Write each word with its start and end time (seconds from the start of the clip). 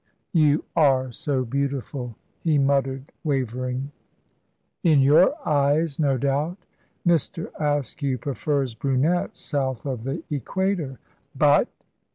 "You 0.33 0.65
are 0.75 1.11
so 1.11 1.45
beautiful," 1.45 2.15
he 2.43 2.57
muttered, 2.57 3.11
wavering. 3.23 3.91
"In 4.83 4.99
your 5.01 5.35
eyes, 5.47 5.99
no 5.99 6.17
doubt. 6.17 6.57
Mr. 7.07 7.51
Askew 7.59 8.17
prefers 8.17 8.73
brunettes 8.73 9.39
south 9.41 9.85
of 9.85 10.03
the 10.03 10.23
Equator. 10.31 10.97
But!" 11.35 11.67